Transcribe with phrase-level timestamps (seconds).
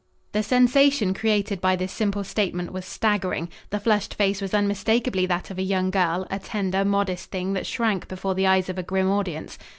[0.31, 3.49] The sensation created by this simple statement was staggering.
[3.69, 7.67] The flushed face was unmistakably that of a young girl, a tender, modest thing that
[7.67, 9.59] shrank before the eyes of a grim audience.